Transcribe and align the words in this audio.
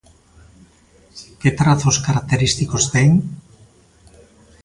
Que 1.41 1.49
trazos 1.59 1.97
característicos 2.05 2.83
ten? 2.93 3.09